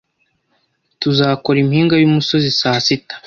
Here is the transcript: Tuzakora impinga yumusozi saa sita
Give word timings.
Tuzakora 1.01 1.57
impinga 1.63 1.95
yumusozi 1.97 2.49
saa 2.59 2.79
sita 2.85 3.15